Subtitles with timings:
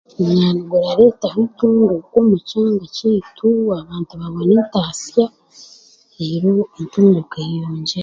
[0.21, 5.25] Omwaani guraretaho entunguka omu kyanga kyeitu abantu babone entaasya
[6.15, 7.99] reero entuguka eyeyongyere.